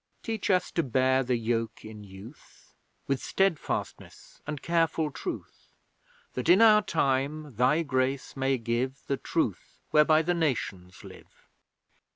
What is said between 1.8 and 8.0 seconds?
in youth, With steadfastness and careful truth; That, in our time, Thy